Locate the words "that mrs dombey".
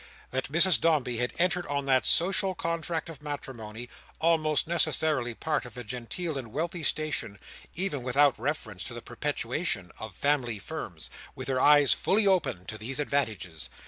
0.31-1.17